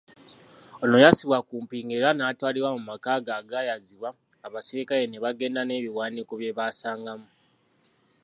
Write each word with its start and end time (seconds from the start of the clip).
Ono 0.83 0.97
yassibwa 1.03 1.37
ku 1.47 1.55
mpingu 1.63 1.93
era 1.99 2.09
naatwalibwa 2.17 2.69
mu 2.75 2.81
makage 2.89 3.31
agaayazibwa, 3.39 4.09
abasirikale 4.47 5.03
ne 5.07 5.17
bagenda 5.23 5.61
nebiwandiiko 5.65 6.33
byebasangamu. 6.39 7.27